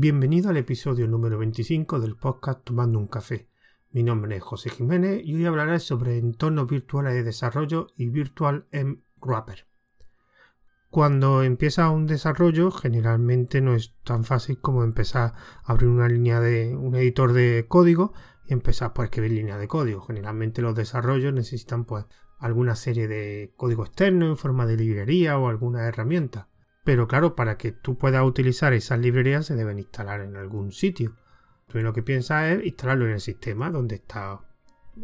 Bienvenido 0.00 0.50
al 0.50 0.56
episodio 0.56 1.08
número 1.08 1.38
25 1.38 1.98
del 1.98 2.14
podcast 2.14 2.62
Tomando 2.62 3.00
un 3.00 3.08
café. 3.08 3.48
Mi 3.90 4.04
nombre 4.04 4.36
es 4.36 4.44
José 4.44 4.70
Jiménez 4.70 5.22
y 5.24 5.34
hoy 5.34 5.44
hablaré 5.44 5.80
sobre 5.80 6.18
entornos 6.18 6.68
virtuales 6.68 7.14
de 7.14 7.24
desarrollo 7.24 7.88
y 7.96 8.08
Virtual 8.08 8.68
M 8.70 8.98
Wrapper. 9.20 9.66
Cuando 10.88 11.42
empieza 11.42 11.90
un 11.90 12.06
desarrollo, 12.06 12.70
generalmente 12.70 13.60
no 13.60 13.74
es 13.74 13.96
tan 14.04 14.22
fácil 14.22 14.60
como 14.60 14.84
empezar 14.84 15.32
a 15.64 15.72
abrir 15.72 15.88
una 15.88 16.06
línea 16.06 16.38
de 16.38 16.76
un 16.76 16.94
editor 16.94 17.32
de 17.32 17.66
código 17.66 18.12
y 18.46 18.52
empezar 18.52 18.92
a 18.96 19.02
escribir 19.02 19.32
línea 19.32 19.58
de 19.58 19.66
código. 19.66 20.02
Generalmente 20.02 20.62
los 20.62 20.76
desarrollos 20.76 21.34
necesitan 21.34 21.84
pues 21.84 22.04
alguna 22.38 22.76
serie 22.76 23.08
de 23.08 23.52
código 23.56 23.84
externo 23.84 24.26
en 24.26 24.36
forma 24.36 24.64
de 24.64 24.76
librería 24.76 25.38
o 25.38 25.48
alguna 25.48 25.88
herramienta. 25.88 26.46
Pero 26.88 27.06
claro, 27.06 27.36
para 27.36 27.58
que 27.58 27.70
tú 27.70 27.98
puedas 27.98 28.24
utilizar 28.24 28.72
esas 28.72 28.98
librerías 28.98 29.44
se 29.44 29.54
deben 29.54 29.78
instalar 29.78 30.22
en 30.22 30.36
algún 30.36 30.72
sitio. 30.72 31.12
Lo 31.74 31.92
que 31.92 32.02
piensas 32.02 32.44
es 32.46 32.64
instalarlo 32.64 33.04
en 33.04 33.12
el 33.12 33.20
sistema 33.20 33.68
donde 33.68 33.96
está 33.96 34.40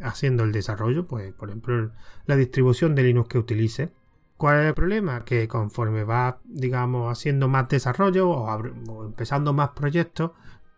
haciendo 0.00 0.44
el 0.44 0.52
desarrollo, 0.52 1.06
pues 1.06 1.34
por 1.34 1.50
ejemplo 1.50 1.92
la 2.24 2.36
distribución 2.36 2.94
de 2.94 3.02
Linux 3.02 3.28
que 3.28 3.36
utilice 3.36 3.92
¿Cuál 4.38 4.60
es 4.60 4.68
el 4.68 4.74
problema? 4.74 5.26
Que 5.26 5.46
conforme 5.46 6.04
va, 6.04 6.40
digamos, 6.46 7.12
haciendo 7.12 7.48
más 7.48 7.68
desarrollo 7.68 8.30
o, 8.30 9.04
empezando 9.04 9.52
más 9.52 9.72
proyectos, 9.72 10.30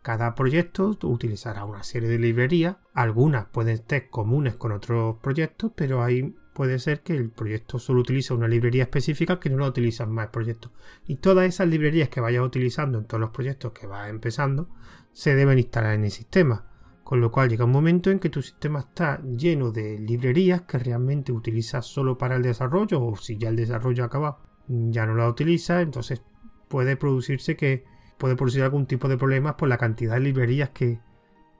cada 0.02 0.34
proyecto 0.34 0.98
utilizará 1.04 1.64
una 1.64 1.84
serie 1.84 2.08
de 2.08 2.18
librerías. 2.18 2.78
Algunas 2.94 3.46
pueden 3.46 3.80
ser 3.88 4.10
comunes 4.10 4.56
con 4.56 4.72
otros 4.72 5.18
proyectos, 5.22 5.70
pero 5.76 6.02
ahí 6.02 6.34
puede 6.56 6.78
ser 6.78 7.02
que 7.02 7.14
el 7.14 7.28
proyecto 7.28 7.78
solo 7.78 8.00
utilice 8.00 8.32
una 8.32 8.48
librería 8.48 8.84
específica 8.84 9.38
que 9.38 9.50
no 9.50 9.58
la 9.58 9.68
utilizan 9.68 10.10
más 10.10 10.28
proyectos. 10.28 10.72
Y 11.06 11.16
todas 11.16 11.44
esas 11.44 11.68
librerías 11.68 12.08
que 12.08 12.22
vayas 12.22 12.42
utilizando 12.42 12.96
en 12.96 13.04
todos 13.04 13.20
los 13.20 13.28
proyectos 13.28 13.72
que 13.72 13.86
vas 13.86 14.08
empezando 14.08 14.70
se 15.12 15.34
deben 15.34 15.58
instalar 15.58 15.92
en 15.92 16.04
el 16.04 16.10
sistema. 16.10 16.64
Con 17.04 17.20
lo 17.20 17.30
cual 17.30 17.50
llega 17.50 17.66
un 17.66 17.72
momento 17.72 18.10
en 18.10 18.18
que 18.18 18.30
tu 18.30 18.40
sistema 18.40 18.80
está 18.80 19.20
lleno 19.22 19.70
de 19.70 19.98
librerías 19.98 20.62
que 20.62 20.78
realmente 20.78 21.30
utilizas 21.30 21.84
solo 21.84 22.16
para 22.16 22.36
el 22.36 22.42
desarrollo 22.42 23.04
o 23.04 23.16
si 23.16 23.36
ya 23.36 23.50
el 23.50 23.56
desarrollo 23.56 24.04
ha 24.04 24.06
acabado 24.06 24.38
ya 24.68 25.06
no 25.06 25.14
la 25.14 25.28
utiliza, 25.28 25.82
entonces 25.82 26.22
puede 26.68 26.96
producirse 26.96 27.54
que 27.54 27.84
puede 28.16 28.34
producir 28.34 28.62
algún 28.62 28.86
tipo 28.86 29.08
de 29.08 29.18
problemas 29.18 29.56
por 29.56 29.68
la 29.68 29.76
cantidad 29.76 30.14
de 30.14 30.20
librerías 30.20 30.70
que, 30.70 31.00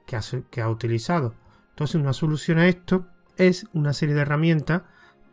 que, 0.07 0.19
que 0.49 0.61
ha 0.61 0.69
utilizado. 0.69 1.35
Entonces 1.69 2.01
una 2.01 2.13
solución 2.13 2.57
a 2.57 2.67
esto 2.67 3.07
es 3.37 3.67
una 3.73 3.93
serie 3.93 4.15
de 4.15 4.21
herramientas 4.21 4.83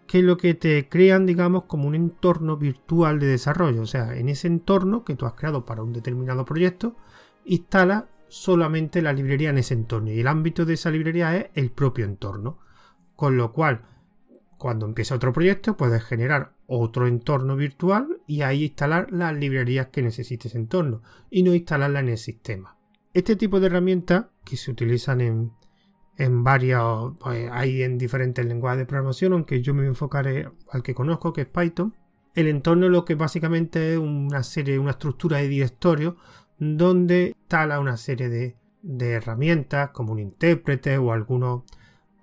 que 0.06 0.22
lo 0.22 0.36
que 0.36 0.55
te 0.55 0.88
crean, 0.88 1.27
digamos, 1.27 1.64
como 1.64 1.88
un 1.88 1.94
entorno 1.94 2.56
virtual 2.56 3.19
de 3.19 3.27
desarrollo. 3.27 3.83
O 3.83 3.86
sea, 3.86 4.16
en 4.16 4.28
ese 4.28 4.48
entorno 4.48 5.05
que 5.05 5.16
tú 5.16 5.27
has 5.27 5.34
creado 5.34 5.64
para 5.64 5.83
un 5.83 5.92
determinado 5.92 6.44
proyecto, 6.44 6.97
instala 7.44 8.08
solamente 8.28 9.02
la 9.02 9.12
librería 9.12 9.50
en 9.50 9.58
ese 9.58 9.75
entorno 9.75 10.10
y 10.10 10.20
el 10.20 10.27
ámbito 10.27 10.64
de 10.64 10.75
esa 10.75 10.91
librería 10.91 11.36
es 11.36 11.47
el 11.55 11.70
propio 11.70 12.05
entorno. 12.05 12.58
Con 13.16 13.36
lo 13.36 13.52
cual, 13.52 13.82
cuando 14.58 14.86
empieza 14.86 15.14
otro 15.14 15.32
proyecto, 15.32 15.77
puedes 15.77 16.02
generar 16.02 16.52
otro 16.66 17.06
entorno 17.06 17.56
virtual 17.56 18.20
y 18.27 18.42
ahí 18.42 18.64
instalar 18.64 19.12
las 19.12 19.34
librerías 19.34 19.88
que 19.88 20.02
necesite 20.02 20.48
ese 20.48 20.58
entorno 20.58 21.02
y 21.30 21.42
no 21.42 21.55
instalarla 21.55 22.00
en 22.00 22.08
el 22.08 22.19
sistema. 22.19 22.77
Este 23.12 23.36
tipo 23.36 23.60
de 23.60 23.66
herramientas 23.66 24.27
que 24.44 24.56
se 24.56 24.70
utilizan 24.70 25.20
en, 25.20 25.52
en 26.17 26.45
varios, 26.45 27.15
pues, 27.19 27.51
hay 27.53 27.83
en 27.83 27.98
diferentes 27.98 28.45
lenguajes 28.45 28.79
de 28.79 28.87
programación, 28.87 29.33
aunque 29.33 29.62
yo 29.62 29.75
me 29.75 29.87
enfocaré 29.87 30.48
al 30.71 30.83
que 30.83 30.95
conozco, 30.95 31.33
que 31.33 31.43
es 31.43 31.47
Python. 31.47 31.95
El 32.34 32.48
entorno 32.48 32.89
lo 32.89 33.05
que 33.05 33.15
básicamente 33.15 33.93
es 33.93 33.98
una 33.98 34.43
serie, 34.43 34.79
una 34.79 34.93
estructura 34.93 35.39
de 35.39 35.48
directorios 35.48 36.15
donde 36.59 37.34
instala 37.37 37.81
una 37.81 37.97
serie 37.97 38.29
de, 38.29 38.56
herramientas 39.01 39.91
como 39.91 40.12
un 40.12 40.19
intérprete 40.19 40.98
o 40.98 41.12
algunas 41.12 41.61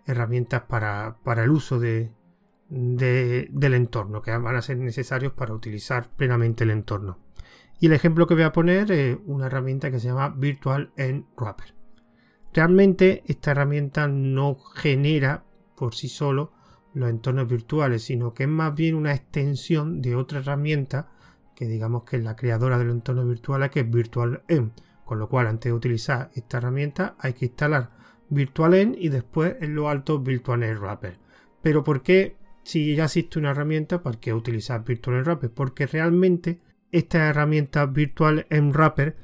herramientas 0.05 0.64
para, 0.64 1.17
el 1.38 1.49
uso 1.49 1.80
de, 1.80 2.11
del 2.70 3.73
entorno 3.73 4.21
que 4.21 4.36
van 4.36 4.55
a 4.55 4.61
ser 4.61 4.77
necesarios 4.77 5.33
para 5.33 5.54
utilizar 5.54 6.10
plenamente 6.15 6.64
el 6.64 6.71
entorno. 6.71 7.20
Y 7.80 7.88
el 7.88 7.94
ejemplo 7.94 8.27
que 8.27 8.36
voy 8.36 8.44
a 8.44 8.54
poner 8.54 8.92
es 8.92 9.17
una 9.26 9.48
herramienta 9.48 9.89
que 9.89 9.99
se 9.99 10.08
llama 10.08 10.30
Virtual 10.30 10.92
End 10.98 11.26
Wrapper. 11.36 11.80
Realmente 12.54 13.23
esta 13.28 13.52
herramienta 13.52 14.08
no 14.08 14.56
genera 14.56 15.45
por 15.76 15.95
sí 15.95 16.10
solo 16.10 16.52
los 16.94 17.10
entornos 17.10 17.48
virtuales, 17.48 18.04
sino 18.04 18.34
que 18.34 18.44
es 18.44 18.50
más 18.50 18.76
bien 18.76 18.95
una 18.95 19.14
extensión 19.14 20.02
de 20.02 20.16
otra 20.16 20.39
herramienta 20.39 21.10
que 21.56 21.67
digamos 21.67 22.04
que 22.04 22.17
es 22.17 22.23
la 22.23 22.36
creadora 22.36 22.78
del 22.78 22.89
entorno 22.89 23.26
virtual 23.26 23.70
que 23.70 23.82
es 23.82 23.89
VirtualEnv. 23.89 24.72
Con 25.06 25.20
lo 25.20 25.30
cual, 25.30 25.48
antes 25.48 25.70
de 25.70 25.73
utilizar 25.73 26.32
esta 26.36 26.58
herramienta, 26.58 27.16
hay 27.20 27.34
que 27.34 27.45
instalar 27.45 27.92
VirtualEnv 28.30 28.95
y 28.98 29.10
después 29.10 29.56
en 29.62 29.76
lo 29.76 29.88
alto 29.89 30.20
VirtualEnv 30.20 30.80
Wrapper. 30.80 31.20
Pero 31.62 31.83
¿por 31.83 32.02
qué, 32.02 32.38
si 32.64 32.95
ya 32.95 33.06
existe 33.06 33.39
una 33.39 33.52
herramienta, 33.52 34.02
para 34.02 34.20
qué 34.20 34.33
utilizar 34.33 34.83
VirtualEnv 34.83 35.26
Wrapper? 35.26 35.52
Porque 35.52 35.86
realmente 35.86 36.62
esta 36.92 37.30
herramienta 37.30 37.86
VirtualEnv 37.86 38.73
Wrapper 38.73 39.18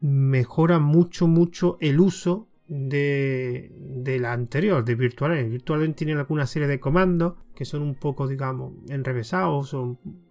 mejora 0.00 0.78
mucho, 0.78 1.26
mucho 1.28 1.78
el 1.80 2.00
uso 2.00 2.48
de, 2.74 4.18
la 4.20 4.32
anterior, 4.32 4.84
de 4.84 4.94
VirtualEnv. 4.96 5.50
VirtualEnv 5.50 5.94
tiene 5.94 6.14
alguna 6.14 6.46
serie 6.46 6.68
de 6.68 6.80
comandos 6.80 7.34
que 7.54 7.64
son 7.64 7.82
un 7.82 7.94
poco, 7.94 8.26
digamos, 8.26 8.72
enrevesados, 8.88 9.76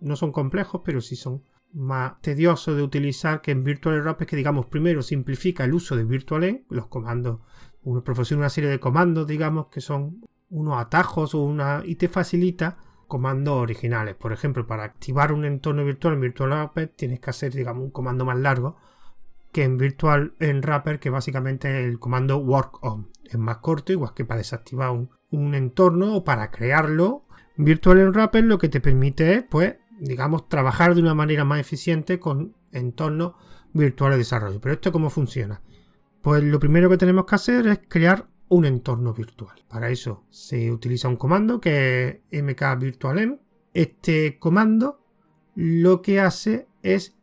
no 0.02 0.16
son 0.16 0.32
complejos, 0.32 0.82
pero 0.84 1.00
sí 1.00 1.16
son 1.16 1.44
más 1.72 2.22
tedioso 2.22 2.76
de 2.76 2.84
utilizar 2.84 3.42
que 3.42 3.52
en 3.52 3.64
Virtual 3.64 4.16
es 4.20 4.28
que 4.28 4.36
digamos 4.36 4.68
primero 4.68 5.02
simplifica 5.02 5.64
el 5.64 5.74
uso 5.74 5.96
de 5.96 6.04
VirtualEnv, 6.04 6.66
los 6.70 6.88
comandos, 6.88 7.40
uno 7.84 8.04
proporciona 8.04 8.42
una 8.42 8.50
serie 8.50 8.70
de 8.70 8.80
comandos 8.80 9.26
digamos 9.26 9.68
que 9.68 9.82
son 9.82 10.22
unos 10.50 10.78
atajos 10.78 11.34
o 11.34 11.42
una 11.42 11.82
y 11.84 11.96
te 11.96 12.10
facilita 12.10 12.78
comandos 13.08 13.56
originales. 13.56 14.16
Por 14.16 14.34
ejemplo, 14.34 14.68
para 14.68 14.84
activar 14.84 15.34
un 15.34 15.46
entorno 15.46 15.84
virtual 15.84 16.22
en 16.22 16.90
tienes 16.90 17.20
que 17.20 17.30
hacer 17.30 17.54
digamos 17.54 17.84
un 17.86 17.92
comando 17.92 18.24
más 18.26 18.38
largo 18.38 18.78
que 19.54 19.64
en 19.64 19.78
Virtual 19.78 20.34
en 20.40 20.62
Wrapper 20.62 21.00
que 21.00 21.10
básicamente 21.10 21.86
el 21.86 22.00
comando 22.00 22.38
work 22.38 22.84
on. 22.84 23.10
Es 23.24 23.38
más 23.38 23.58
corto, 23.58 23.94
igual 23.94 24.14
que 24.14 24.26
para 24.26 24.40
desactivar 24.40 24.90
un, 24.90 25.10
un 25.32 25.56
entorno 25.56 26.16
o 26.18 26.26
para 26.26 26.52
crearlo. 26.52 27.24
Virtual 27.56 28.00
en 28.00 28.12
Wrapper 28.12 28.44
lo 28.44 28.58
que 28.58 28.68
te 28.68 28.82
permite 28.82 29.34
es 29.34 29.44
pues 29.44 29.76
digamos, 30.00 30.50
trabajar 30.50 30.96
de 30.96 31.02
una 31.02 31.14
manera 31.14 31.46
más 31.46 31.60
eficiente 31.60 32.20
con 32.20 32.56
entornos 32.72 33.34
virtuales 33.74 34.18
de 34.18 34.20
desarrollo. 34.20 34.60
Pero 34.60 34.74
esto 34.74 34.92
cómo 34.92 35.10
funciona? 35.10 35.62
Pues 36.22 36.44
lo 36.44 36.60
primero 36.60 36.90
que 36.90 36.98
tenemos 36.98 37.26
que 37.26 37.36
hacer 37.36 37.68
es 37.68 37.80
crear 37.88 38.28
un 38.50 38.66
entorno 38.66 39.14
virtual. 39.14 39.56
Para 39.68 39.90
eso 39.90 40.26
se 40.30 40.72
utiliza 40.72 41.08
un 41.08 41.18
comando 41.18 41.60
que 41.60 42.22
es 42.30 42.44
mkvirtualenv. 42.44 43.40
Este 43.74 44.38
comando 44.40 45.00
lo 45.56 46.02
que 46.02 46.20
hace 46.20 46.68
es 46.82 47.16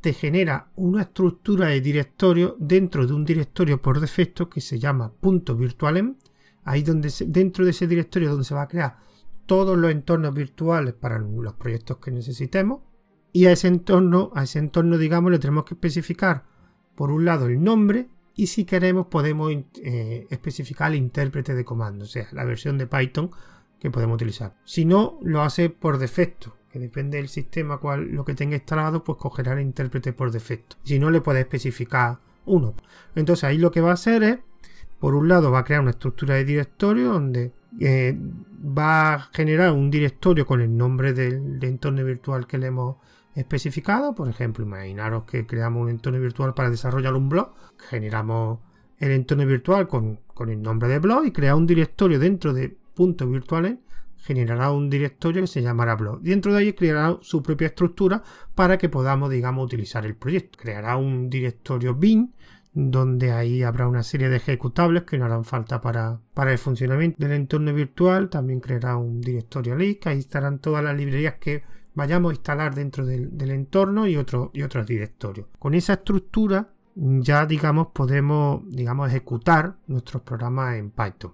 te 0.00 0.12
genera 0.12 0.70
una 0.76 1.02
estructura 1.02 1.66
de 1.66 1.80
directorio 1.80 2.56
dentro 2.58 3.06
de 3.06 3.12
un 3.12 3.24
directorio 3.24 3.80
por 3.80 4.00
defecto 4.00 4.48
que 4.48 4.60
se 4.60 4.78
llama 4.78 5.12
.virtualenv. 5.20 6.16
Ahí 6.64 6.82
donde 6.82 7.12
dentro 7.26 7.64
de 7.64 7.70
ese 7.70 7.86
directorio 7.86 8.30
donde 8.30 8.44
se 8.44 8.54
va 8.54 8.62
a 8.62 8.68
crear 8.68 8.98
todos 9.46 9.78
los 9.78 9.90
entornos 9.90 10.34
virtuales 10.34 10.92
para 10.92 11.18
los 11.18 11.54
proyectos 11.54 11.96
que 11.96 12.10
necesitemos 12.10 12.80
y 13.32 13.46
a 13.46 13.52
ese 13.52 13.68
entorno, 13.68 14.30
a 14.34 14.44
ese 14.44 14.58
entorno 14.58 14.98
digamos 14.98 15.30
le 15.30 15.38
tenemos 15.38 15.64
que 15.64 15.74
especificar 15.74 16.44
por 16.94 17.10
un 17.10 17.24
lado 17.24 17.46
el 17.46 17.62
nombre 17.62 18.08
y 18.34 18.48
si 18.48 18.66
queremos 18.66 19.06
podemos 19.06 19.50
eh, 19.82 20.26
especificar 20.28 20.92
el 20.92 20.98
intérprete 20.98 21.54
de 21.54 21.64
comando, 21.64 22.04
o 22.04 22.06
sea, 22.06 22.28
la 22.32 22.44
versión 22.44 22.76
de 22.76 22.86
Python 22.86 23.30
que 23.80 23.90
podemos 23.90 24.16
utilizar. 24.16 24.54
Si 24.64 24.84
no, 24.84 25.18
lo 25.22 25.42
hace 25.42 25.70
por 25.70 25.96
defecto, 25.96 26.57
que 26.70 26.78
depende 26.78 27.18
del 27.18 27.28
sistema 27.28 27.78
cual 27.78 28.08
lo 28.12 28.24
que 28.24 28.34
tenga 28.34 28.56
instalado, 28.56 29.04
pues 29.04 29.18
cogerá 29.18 29.52
el 29.54 29.60
intérprete 29.60 30.12
por 30.12 30.30
defecto. 30.30 30.76
Si 30.84 30.98
no, 30.98 31.10
le 31.10 31.20
puede 31.20 31.40
especificar 31.40 32.18
uno. 32.46 32.74
Entonces 33.14 33.44
ahí 33.44 33.58
lo 33.58 33.70
que 33.70 33.80
va 33.80 33.90
a 33.90 33.94
hacer 33.94 34.22
es, 34.22 34.38
por 34.98 35.14
un 35.14 35.28
lado, 35.28 35.50
va 35.50 35.60
a 35.60 35.64
crear 35.64 35.80
una 35.80 35.90
estructura 35.90 36.34
de 36.34 36.44
directorio 36.44 37.12
donde 37.12 37.52
eh, 37.80 38.18
va 38.18 39.14
a 39.14 39.18
generar 39.32 39.72
un 39.72 39.90
directorio 39.90 40.46
con 40.46 40.60
el 40.60 40.76
nombre 40.76 41.12
del, 41.12 41.62
entorno 41.62 42.04
virtual 42.04 42.46
que 42.46 42.58
le 42.58 42.68
hemos 42.68 42.96
especificado. 43.34 44.14
Por 44.14 44.28
ejemplo, 44.28 44.64
imaginaros 44.64 45.24
que 45.24 45.46
creamos 45.46 45.82
un 45.82 45.90
entorno 45.90 46.20
virtual 46.20 46.54
para 46.54 46.70
desarrollar 46.70 47.14
un 47.14 47.28
blog. 47.28 47.54
Generamos 47.88 48.58
el 48.98 49.12
entorno 49.12 49.46
virtual 49.46 49.86
con, 49.86 50.18
el 50.48 50.62
nombre 50.62 50.88
de 50.88 50.98
blog 50.98 51.24
y 51.26 51.32
crea 51.32 51.54
un 51.54 51.66
directorio 51.66 52.18
dentro 52.18 52.52
de 52.52 52.76
puntos 52.94 53.30
virtuales. 53.30 53.78
Generará 54.28 54.70
un 54.72 54.90
directorio 54.90 55.40
que 55.40 55.46
se 55.46 55.62
llamará 55.62 55.96
blog. 55.96 56.20
Dentro 56.20 56.52
de 56.52 56.58
ahí 56.58 56.72
creará 56.74 57.16
su 57.22 57.42
propia 57.42 57.68
estructura 57.68 58.22
para 58.54 58.76
que 58.76 58.90
podamos, 58.90 59.30
digamos, 59.30 59.64
utilizar 59.64 60.04
el 60.04 60.16
proyecto. 60.16 60.58
Creará 60.58 60.98
un 60.98 61.30
directorio 61.30 61.94
bin 61.94 62.34
donde 62.74 63.32
ahí 63.32 63.62
habrá 63.62 63.88
una 63.88 64.02
serie 64.02 64.28
de 64.28 64.36
ejecutables 64.36 65.04
que 65.04 65.16
no 65.16 65.24
harán 65.24 65.46
falta 65.46 65.80
para, 65.80 66.20
el 66.36 66.58
funcionamiento 66.58 67.16
del 67.18 67.32
entorno 67.32 67.72
virtual. 67.72 68.28
También 68.28 68.60
creará 68.60 68.98
un 68.98 69.22
directorio 69.22 69.74
list, 69.76 70.06
ahí 70.08 70.18
estarán 70.18 70.58
todas 70.58 70.84
las 70.84 70.94
librerías 70.94 71.36
que 71.36 71.62
vayamos 71.94 72.28
a 72.28 72.34
instalar 72.34 72.74
dentro 72.74 73.06
del, 73.06 73.50
entorno 73.50 74.06
y, 74.06 74.18
otro, 74.18 74.50
y 74.52 74.60
otros 74.60 74.86
directorios. 74.86 75.46
Con 75.58 75.72
esa 75.72 75.94
estructura 75.94 76.68
ya 76.94 77.46
digamos 77.46 77.88
podemos 77.88 78.62
digamos 78.66 79.08
ejecutar 79.08 79.76
nuestros 79.86 80.20
programas 80.20 80.76
en 80.76 80.90
Python. 80.90 81.32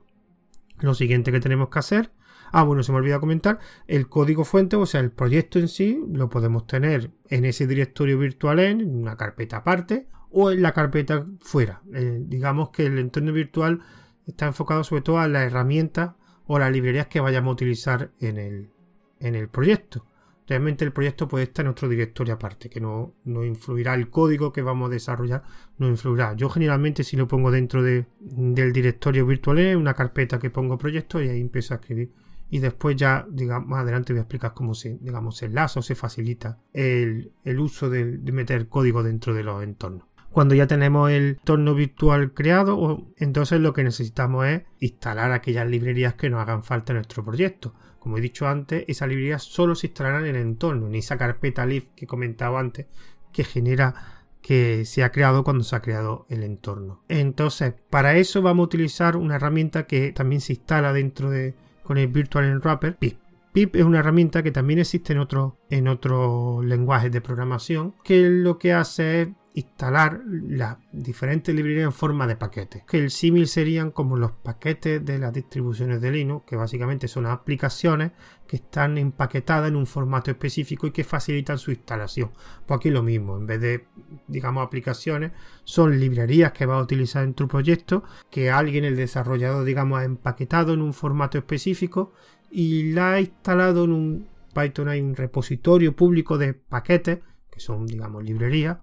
Lo 0.80 0.94
siguiente 0.94 1.32
que 1.32 1.40
tenemos 1.40 1.68
que 1.70 1.78
hacer, 1.78 2.10
ah 2.56 2.62
bueno 2.62 2.84
se 2.84 2.92
me 2.92 2.98
olvidó 2.98 3.18
comentar, 3.18 3.58
el 3.88 4.08
código 4.08 4.44
fuente, 4.44 4.76
o 4.76 4.86
sea 4.86 5.00
el 5.00 5.10
proyecto 5.10 5.58
en 5.58 5.66
sí 5.66 6.00
lo 6.12 6.30
podemos 6.30 6.68
tener 6.68 7.10
en 7.28 7.44
ese 7.44 7.66
directorio 7.66 8.16
virtual 8.16 8.60
en 8.60 8.96
una 8.96 9.16
carpeta 9.16 9.58
aparte 9.58 10.06
o 10.30 10.52
en 10.52 10.62
la 10.62 10.72
carpeta 10.72 11.26
fuera. 11.40 11.82
Eh, 11.92 12.20
digamos 12.20 12.70
que 12.70 12.86
el 12.86 13.00
entorno 13.00 13.32
virtual 13.32 13.80
está 14.24 14.46
enfocado 14.46 14.84
sobre 14.84 15.02
todo 15.02 15.18
a 15.18 15.26
las 15.26 15.42
herramientas 15.42 16.12
o 16.46 16.60
las 16.60 16.70
librerías 16.70 17.08
que 17.08 17.18
vayamos 17.18 17.50
a 17.50 17.54
utilizar 17.54 18.12
en 18.20 18.38
el, 18.38 18.70
en 19.18 19.34
el 19.34 19.48
proyecto. 19.48 20.06
Realmente 20.46 20.84
el 20.84 20.92
proyecto 20.92 21.26
puede 21.26 21.44
estar 21.44 21.64
en 21.64 21.72
otro 21.72 21.88
directorio 21.88 22.34
aparte, 22.34 22.70
que 22.70 22.80
no, 22.80 23.14
no 23.24 23.44
influirá 23.44 23.94
el 23.94 24.10
código 24.10 24.52
que 24.52 24.62
vamos 24.62 24.90
a 24.90 24.92
desarrollar, 24.92 25.42
no 25.78 25.88
influirá. 25.88 26.34
Yo 26.34 26.48
generalmente 26.50 27.02
si 27.02 27.16
lo 27.16 27.26
pongo 27.26 27.50
dentro 27.50 27.82
de, 27.82 28.06
del 28.20 28.72
directorio 28.72 29.26
virtual 29.26 29.76
una 29.76 29.94
carpeta 29.94 30.38
que 30.38 30.50
pongo 30.50 30.78
proyecto 30.78 31.20
y 31.20 31.30
ahí 31.30 31.40
empiezo 31.40 31.74
a 31.74 31.78
escribir. 31.78 32.12
Y 32.50 32.58
después 32.58 32.96
ya, 32.96 33.26
digamos, 33.30 33.68
más 33.68 33.80
adelante 33.80 34.12
voy 34.12 34.18
a 34.18 34.22
explicar 34.22 34.54
cómo 34.54 34.74
se, 34.74 34.98
digamos, 35.00 35.36
se 35.38 35.46
enlaza 35.46 35.80
o 35.80 35.82
se 35.82 35.94
facilita 35.94 36.58
el, 36.72 37.32
uso 37.58 37.90
de, 37.90 38.04
meter 38.32 38.68
código 38.68 39.02
dentro 39.02 39.34
de 39.34 39.42
los 39.42 39.62
entornos. 39.62 40.06
Cuando 40.30 40.54
ya 40.54 40.66
tenemos 40.66 41.10
el 41.10 41.36
entorno 41.38 41.74
virtual 41.74 42.34
creado, 42.34 43.06
entonces 43.16 43.60
lo 43.60 43.72
que 43.72 43.84
necesitamos 43.84 44.46
es 44.46 44.62
instalar 44.80 45.32
aquellas 45.32 45.68
librerías 45.68 46.14
que 46.14 46.28
nos 46.28 46.40
hagan 46.40 46.64
falta 46.64 46.92
en 46.92 46.96
nuestro 46.96 47.24
proyecto. 47.24 47.74
Como 47.98 48.18
he 48.18 48.20
dicho 48.20 48.46
antes, 48.46 48.84
esas 48.88 49.08
librerías 49.08 49.42
solo 49.42 49.74
se 49.74 49.86
instalarán 49.86 50.26
en 50.26 50.36
el 50.36 50.42
entorno, 50.42 50.88
en 50.88 50.96
esa 50.96 51.16
carpeta 51.16 51.64
lib 51.64 51.88
que 51.94 52.04
he 52.04 52.08
comentado 52.08 52.58
antes, 52.58 52.86
que 53.32 53.44
genera 53.44 54.24
que 54.44 54.84
se 54.84 55.02
ha 55.02 55.10
creado 55.10 55.42
cuando 55.42 55.64
se 55.64 55.74
ha 55.74 55.80
creado 55.80 56.26
el 56.28 56.42
entorno. 56.42 57.02
Entonces, 57.08 57.72
para 57.88 58.16
eso 58.18 58.42
vamos 58.42 58.64
a 58.64 58.66
utilizar 58.66 59.16
una 59.16 59.36
herramienta 59.36 59.86
que 59.86 60.12
también 60.12 60.42
se 60.42 60.52
instala 60.52 60.92
dentro 60.92 61.30
de 61.30 61.54
con 61.84 61.98
el 61.98 62.08
Virtual 62.08 62.58
Wrapper, 62.58 62.96
PIP. 62.96 63.18
PIP 63.52 63.76
es 63.76 63.84
una 63.84 64.00
herramienta 64.00 64.42
que 64.42 64.50
también 64.50 64.80
existe 64.80 65.12
en 65.12 65.20
otros 65.20 65.52
en 65.70 65.86
otros 65.86 66.64
lenguajes 66.64 67.12
de 67.12 67.20
programación, 67.20 67.94
que 68.02 68.28
lo 68.28 68.58
que 68.58 68.72
hace 68.72 69.22
es 69.22 69.28
instalar 69.56 70.20
las 70.26 70.78
diferentes 70.90 71.54
librerías 71.54 71.86
en 71.86 71.92
forma 71.92 72.26
de 72.26 72.34
paquetes. 72.34 72.82
Que 72.84 72.98
el 72.98 73.10
símil 73.12 73.46
serían 73.46 73.92
como 73.92 74.16
los 74.16 74.32
paquetes 74.32 75.04
de 75.04 75.18
las 75.18 75.32
distribuciones 75.32 76.00
de 76.00 76.10
Linux, 76.10 76.44
que 76.44 76.56
básicamente 76.56 77.06
son 77.06 77.26
aplicaciones 77.26 78.10
que 78.48 78.56
están 78.56 78.98
empaquetadas 78.98 79.68
en 79.68 79.76
un 79.76 79.86
formato 79.86 80.32
específico 80.32 80.88
y 80.88 80.90
que 80.90 81.04
facilitan 81.04 81.58
su 81.58 81.70
instalación. 81.70 82.32
Pues 82.66 82.78
aquí 82.78 82.90
lo 82.90 83.04
mismo, 83.04 83.36
en 83.36 83.46
vez 83.46 83.60
de, 83.60 83.86
digamos, 84.26 84.66
aplicaciones, 84.66 85.30
son 85.62 86.00
librerías 86.00 86.50
que 86.50 86.66
va 86.66 86.78
a 86.78 86.82
utilizar 86.82 87.22
en 87.22 87.34
tu 87.34 87.46
proyecto, 87.46 88.02
que 88.30 88.50
alguien, 88.50 88.84
el 88.84 88.96
desarrollador, 88.96 89.64
digamos, 89.64 90.00
ha 90.00 90.04
empaquetado 90.04 90.74
en 90.74 90.82
un 90.82 90.92
formato 90.92 91.38
específico 91.38 92.12
y 92.50 92.92
la 92.92 93.12
ha 93.12 93.20
instalado 93.20 93.84
en 93.84 93.92
un 93.92 94.28
Python, 94.52 94.88
hay 94.88 95.00
un 95.00 95.14
repositorio 95.14 95.94
público 95.94 96.38
de 96.38 96.54
paquetes, 96.54 97.20
que 97.52 97.60
son, 97.60 97.86
digamos, 97.86 98.24
librerías 98.24 98.78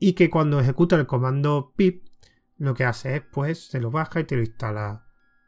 y 0.00 0.14
que 0.14 0.30
cuando 0.30 0.58
ejecuta 0.58 0.96
el 0.96 1.06
comando 1.06 1.72
pip 1.76 2.04
lo 2.56 2.74
que 2.74 2.84
hace 2.84 3.16
es 3.16 3.22
pues 3.22 3.66
se 3.66 3.80
lo 3.80 3.90
baja 3.90 4.18
y 4.20 4.24
te 4.24 4.34
lo 4.34 4.42
instala 4.42 5.04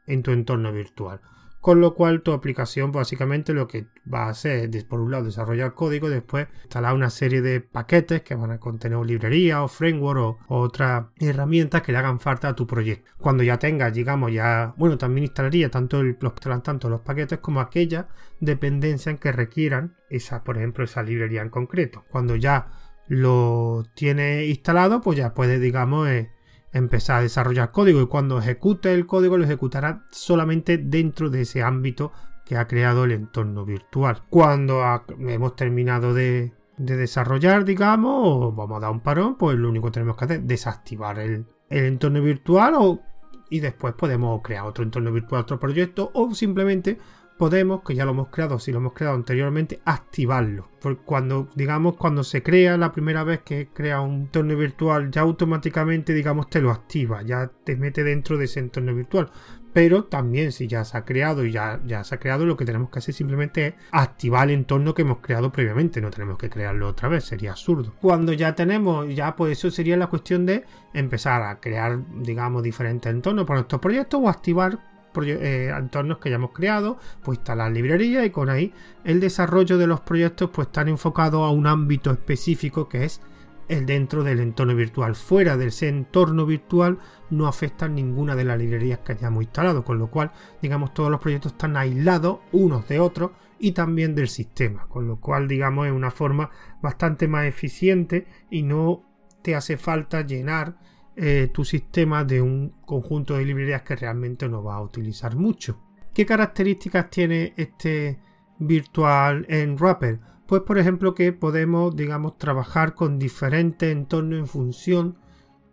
en 0.07 0.23
tu 0.23 0.31
entorno 0.31 0.71
virtual. 0.71 1.19
Con 1.59 1.79
lo 1.79 1.95
cual 1.95 2.23
tu 2.23 2.33
aplicación 2.33 2.91
básicamente 2.91 3.53
lo 3.53 3.67
que 3.67 3.87
va 4.13 4.25
a 4.25 4.29
hacer 4.31 4.75
es 4.75 4.83
por 4.83 4.99
un 4.99 5.11
lado 5.11 5.23
desarrollar 5.23 5.73
código, 5.73 6.09
después 6.09 6.47
instalar 6.63 6.93
una 6.93 7.09
serie 7.09 7.41
de 7.41 7.61
paquetes 7.61 8.21
que 8.21 8.35
van 8.35 8.51
a 8.51 8.59
contener 8.59 8.99
librería 9.05 9.63
o 9.63 9.69
framework 9.69 10.41
o, 10.49 10.59
otras 10.59 11.05
herramientas 11.19 11.81
que 11.81 11.93
le 11.93 11.99
hagan 11.99 12.19
falta 12.19 12.49
a 12.49 12.55
tu 12.55 12.67
proyecto. 12.67 13.09
Cuando 13.17 13.43
ya 13.43 13.59
tengas, 13.59 13.93
digamos, 13.93 14.33
ya, 14.33 14.73
bueno, 14.75 14.97
también 14.97 15.23
instalaría 15.23 15.71
tanto 15.71 16.03
los, 16.03 16.35
tanto 16.63 16.89
los 16.89 16.99
paquetes 16.99 17.39
como 17.39 17.61
aquellas 17.61 18.07
dependencias 18.41 19.17
que 19.17 19.31
requieran 19.31 19.95
esa, 20.09 20.43
por 20.43 20.57
ejemplo, 20.57 20.83
esa 20.83 21.01
librería 21.01 21.43
en 21.43 21.49
concreto. 21.49 22.03
Cuando 22.09 22.35
ya 22.35 22.71
lo 23.07 23.85
tiene 23.95 24.45
instalado, 24.45 25.01
pues 25.01 25.17
ya 25.17 25.33
puede, 25.33 25.59
digamos, 25.59 26.07
eh, 26.07 26.31
empezar 26.71 27.19
a 27.19 27.21
desarrollar 27.21 27.71
código 27.71 28.01
y 28.01 28.07
cuando 28.07 28.39
ejecute 28.39 28.93
el 28.93 29.05
código 29.05 29.37
lo 29.37 29.45
ejecutará 29.45 30.05
solamente 30.11 30.77
dentro 30.77 31.29
de 31.29 31.41
ese 31.41 31.61
ámbito 31.61 32.11
que 32.45 32.57
ha 32.57 32.67
creado 32.67 33.05
el 33.05 33.11
entorno 33.11 33.65
virtual. 33.65 34.23
Cuando 34.29 34.81
hemos 35.19 35.55
terminado 35.55 36.13
de, 36.13 36.53
desarrollar, 36.77 37.65
digamos, 37.65 38.21
o 38.25 38.51
vamos 38.51 38.77
a 38.77 38.81
dar 38.81 38.91
un 38.91 38.99
parón, 38.99 39.37
pues 39.37 39.57
lo 39.57 39.69
único 39.69 39.87
que 39.87 39.93
tenemos 39.93 40.17
que 40.17 40.25
hacer 40.25 40.37
es 40.37 40.47
desactivar 40.47 41.19
el, 41.19 41.45
entorno 41.69 42.21
virtual 42.21 42.73
o, 42.77 43.01
y 43.49 43.59
después 43.59 43.93
podemos 43.93 44.41
crear 44.41 44.65
otro 44.65 44.83
entorno 44.83 45.11
virtual, 45.11 45.43
otro 45.43 45.59
proyecto 45.59 46.11
o 46.13 46.33
simplemente 46.33 46.97
podemos, 47.37 47.81
que 47.83 47.95
ya 47.95 48.05
lo 48.05 48.11
hemos 48.11 48.29
creado, 48.29 48.59
si 48.59 48.71
lo 48.71 48.77
hemos 48.79 48.93
creado 48.93 49.15
anteriormente, 49.15 49.81
activarlo. 49.85 50.69
Porque 50.81 51.01
cuando, 51.03 51.49
digamos, 51.55 51.95
cuando 51.95 52.23
se 52.23 52.43
crea 52.43 52.77
la 52.77 52.91
primera 52.91 53.23
vez 53.23 53.41
que 53.41 53.69
crea 53.73 54.01
un 54.01 54.13
entorno 54.13 54.55
virtual, 54.55 55.11
ya 55.11 55.21
automáticamente, 55.21 56.13
digamos, 56.13 56.49
te 56.49 56.61
lo 56.61 56.71
activa, 56.71 57.21
ya 57.21 57.51
te 57.63 57.75
mete 57.75 58.03
dentro 58.03 58.37
de 58.37 58.45
ese 58.45 58.59
entorno 58.59 58.93
virtual. 58.93 59.31
Pero 59.73 60.03
también 60.03 60.51
si 60.51 60.67
ya 60.67 60.85
se 60.85 60.95
ha 60.97 61.03
creado 61.03 61.43
y 61.43 61.51
ya, 61.51 61.81
ya 61.85 62.03
se 62.03 62.13
ha 62.13 62.19
creado, 62.19 62.45
lo 62.45 62.55
que 62.55 62.63
tenemos 62.63 62.91
que 62.91 62.99
hacer 62.99 63.15
simplemente 63.15 63.67
es 63.67 63.73
activar 63.91 64.49
el 64.49 64.53
entorno 64.53 64.93
que 64.93 65.01
hemos 65.01 65.17
creado 65.17 65.51
previamente. 65.51 65.99
No 65.99 66.11
tenemos 66.11 66.37
que 66.37 66.49
crearlo 66.49 66.87
otra 66.87 67.09
vez, 67.09 67.23
sería 67.23 67.51
absurdo. 67.51 67.93
Cuando 67.99 68.33
ya 68.33 68.53
tenemos, 68.53 69.13
ya 69.13 69.35
pues 69.35 69.57
eso 69.57 69.71
sería 69.71 69.97
la 69.97 70.07
cuestión 70.07 70.45
de 70.45 70.63
empezar 70.93 71.41
a 71.41 71.59
crear, 71.59 71.99
digamos, 72.21 72.61
diferentes 72.61 73.11
entornos 73.11 73.45
para 73.45 73.61
nuestros 73.61 73.81
proyectos 73.81 74.21
o 74.23 74.29
activar 74.29 74.77
eh, 75.25 75.69
entornos 75.69 76.17
que 76.17 76.29
ya 76.29 76.35
hemos 76.35 76.51
creado, 76.51 76.97
pues 77.23 77.39
instalar 77.39 77.71
librería 77.71 78.25
y 78.25 78.29
con 78.29 78.49
ahí 78.49 78.73
el 79.03 79.19
desarrollo 79.19 79.77
de 79.77 79.87
los 79.87 80.01
proyectos 80.01 80.49
pues 80.51 80.67
están 80.67 80.87
enfocados 80.87 81.41
a 81.41 81.51
un 81.51 81.67
ámbito 81.67 82.11
específico 82.11 82.89
que 82.89 83.05
es 83.05 83.21
el 83.67 83.85
dentro 83.85 84.23
del 84.23 84.39
entorno 84.39 84.75
virtual. 84.75 85.15
Fuera 85.15 85.57
de 85.57 85.67
ese 85.67 85.87
entorno 85.87 86.45
virtual 86.45 86.99
no 87.29 87.47
afectan 87.47 87.95
ninguna 87.95 88.35
de 88.35 88.43
las 88.43 88.57
librerías 88.57 88.99
que 88.99 89.13
hayamos 89.13 89.43
instalado, 89.43 89.83
con 89.83 89.97
lo 89.97 90.07
cual, 90.07 90.31
digamos, 90.61 90.93
todos 90.93 91.09
los 91.09 91.19
proyectos 91.19 91.53
están 91.53 91.77
aislados 91.77 92.39
unos 92.51 92.87
de 92.87 92.99
otros 92.99 93.31
y 93.59 93.71
también 93.71 94.15
del 94.15 94.27
sistema, 94.27 94.87
con 94.87 95.07
lo 95.07 95.19
cual, 95.19 95.47
digamos, 95.47 95.87
es 95.87 95.93
una 95.93 96.11
forma 96.11 96.49
bastante 96.81 97.27
más 97.27 97.45
eficiente 97.45 98.27
y 98.49 98.63
no 98.63 99.03
te 99.41 99.55
hace 99.55 99.77
falta 99.77 100.21
llenar 100.21 100.75
eh, 101.15 101.49
tu 101.53 101.63
sistema 101.63 102.23
de 102.23 102.41
un 102.41 102.73
conjunto 102.85 103.35
de 103.35 103.45
librerías 103.45 103.83
que 103.83 103.95
realmente 103.95 104.49
no 104.49 104.63
va 104.63 104.75
a 104.75 104.81
utilizar 104.81 105.35
mucho. 105.35 105.79
¿Qué 106.13 106.25
características 106.25 107.09
tiene 107.09 107.53
este 107.57 108.19
Virtual 108.59 109.47
Wrapper? 109.77 110.19
Pues 110.47 110.61
por 110.61 110.77
ejemplo 110.77 111.13
que 111.13 111.33
podemos, 111.33 111.95
digamos, 111.95 112.37
trabajar 112.37 112.93
con 112.93 113.17
diferentes 113.17 113.91
entornos 113.91 114.39
en 114.39 114.47
función 114.47 115.17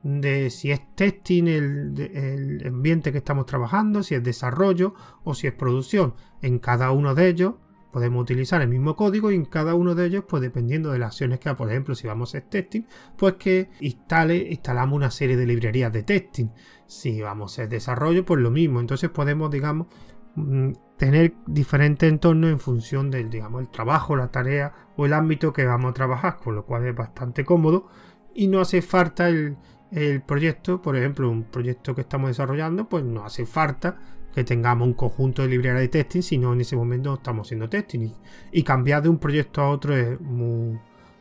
de 0.03 0.49
si 0.51 0.71
es 0.71 0.81
testing 0.95 1.47
el, 1.47 2.11
el, 2.15 2.67
ambiente 2.67 3.13
que 3.13 3.19
estamos 3.19 3.47
trabajando, 3.47 4.03
si 4.03 4.15
es 4.15 4.23
desarrollo 4.23 4.95
o 5.25 5.35
si 5.35 5.47
es 5.47 5.53
producción. 5.53 6.15
En 6.41 6.59
cada 6.59 6.91
uno 6.93 7.15
de 7.15 7.29
ellos 7.29 7.55
podemos 7.91 8.23
utilizar 8.23 8.63
el 8.63 8.69
mismo 8.69 8.97
código 8.97 9.31
y 9.31 9.35
en 9.35 9.45
cada 9.45 9.75
uno 9.75 9.95
de 9.95 10.07
ellos, 10.07 10.25
pues 10.29 10.43
dependiendo 10.43 10.93
de 10.93 10.99
las 10.99 11.09
acciones 11.09 11.41
que 11.41 11.49
haga, 11.49 11.59
por 11.59 11.71
ejemplo, 11.71 11.95
si 11.95 12.07
vamos 12.07 12.29
a 12.35 12.39
hacer 12.39 12.49
testing, 12.49 12.83
pues 13.17 13.35
que 13.35 13.71
instale, 13.81 14.37
instalamos 14.51 14.97
una 14.97 15.11
serie 15.11 15.37
de 15.37 15.47
librerías 15.47 15.93
de 15.93 16.03
testing. 16.03 16.49
Si 16.87 17.21
vamos 17.21 17.53
a 17.53 17.55
hacer 17.55 17.69
desarrollo, 17.69 18.25
pues 18.25 18.41
lo 18.41 18.51
mismo. 18.51 18.81
Entonces 18.81 19.11
podemos, 19.11 19.51
digamos, 19.51 19.89
mm, 20.37 20.73
tener 20.97 21.35
diferentes 21.47 22.09
entornos 22.09 22.51
en 22.51 22.61
función 22.61 23.11
del, 23.11 23.31
digamos, 23.31 23.63
el 23.63 23.69
trabajo, 23.69 24.17
la 24.17 24.29
tarea 24.29 24.73
o 24.97 25.07
el 25.07 25.13
ámbito 25.13 25.53
que 25.53 25.65
vamos 25.65 25.91
a 25.91 25.95
trabajar, 25.95 26.37
con 26.37 26.55
lo 26.55 26.65
cual 26.65 26.87
es 26.87 26.95
bastante 26.95 27.45
cómodo 27.45 27.89
y 28.35 28.47
no 28.47 28.61
hace 28.61 28.83
falta 28.83 29.29
el, 29.29 29.57
el 29.91 30.23
proyecto, 30.23 30.81
por 30.81 30.97
ejemplo, 30.97 31.31
un 31.31 31.45
proyecto 31.45 31.95
que 31.95 32.03
estamos 32.03 32.31
desarrollando, 32.31 32.89
pues 32.89 33.05
no 33.05 33.25
hace 33.25 33.47
falta 33.47 33.99
que 34.35 34.45
tengamos 34.45 34.87
un 34.87 34.95
conjunto 34.95 35.43
de 35.43 35.49
librerías 35.49 35.81
de 35.81 35.89
testing, 35.89 36.23
sino 36.23 36.53
en 36.53 36.61
ese 36.61 36.77
momento 36.77 37.15
estamos 37.15 37.47
haciendo 37.47 37.69
testing. 37.69 38.13
Y, 38.53 38.63
cambiar 38.63 39.03
de 39.03 39.09
un 39.09 39.19
proyecto 39.19 39.61
a 39.61 39.71
otro 39.71 39.97
es 39.97 40.21
muy. 40.21 40.79